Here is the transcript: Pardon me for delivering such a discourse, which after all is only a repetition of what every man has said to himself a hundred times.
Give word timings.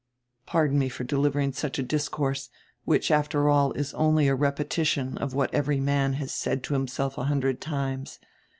Pardon 0.47 0.79
me 0.79 0.89
for 0.89 1.03
delivering 1.03 1.53
such 1.53 1.77
a 1.77 1.83
discourse, 1.83 2.49
which 2.85 3.11
after 3.11 3.47
all 3.47 3.71
is 3.73 3.93
only 3.93 4.27
a 4.27 4.33
repetition 4.33 5.15
of 5.19 5.35
what 5.35 5.53
every 5.53 5.79
man 5.79 6.13
has 6.13 6.33
said 6.33 6.63
to 6.63 6.73
himself 6.73 7.19
a 7.19 7.25
hundred 7.25 7.61
times. 7.61 8.17